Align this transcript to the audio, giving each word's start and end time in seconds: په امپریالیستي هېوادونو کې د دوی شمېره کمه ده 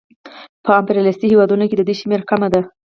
په 0.63 0.71
امپریالیستي 0.79 1.27
هېوادونو 1.31 1.63
کې 1.69 1.75
د 1.77 1.81
دوی 1.87 1.95
شمېره 2.01 2.25
کمه 2.29 2.47
ده 2.53 2.61